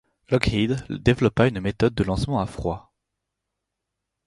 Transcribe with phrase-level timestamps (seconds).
[0.31, 2.91] Lockheed développa une méthode de lancement à froid.